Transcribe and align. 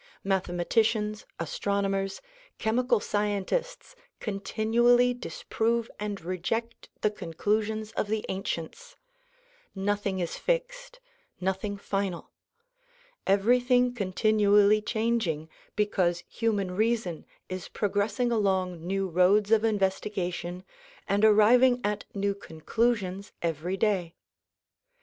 Mathematicians, 0.23 1.27
astronomers, 1.39 2.21
chemical 2.57 2.99
scientists 2.99 3.95
continually 4.19 5.13
dis 5.13 5.45
prove 5.47 5.91
and 5.99 6.19
reject 6.21 6.89
the 7.01 7.11
conclusions 7.11 7.91
of 7.91 8.07
the 8.07 8.25
ancients; 8.27 8.95
nothing 9.75 10.17
is 10.19 10.37
fixed, 10.39 10.99
nothing 11.39 11.77
final; 11.77 12.31
everything 13.27 13.93
continually 13.93 14.81
changing 14.81 15.47
because 15.75 16.23
human 16.27 16.75
reason 16.75 17.23
is 17.47 17.67
progressing 17.69 18.31
along 18.31 18.81
new 18.81 19.07
roads 19.07 19.51
of 19.51 19.63
investigation 19.63 20.63
and 21.07 21.23
arriving 21.23 21.79
at 21.83 22.05
new 22.15 22.33
conclusions 22.33 23.33
every 23.43 23.77
day. 23.77 24.15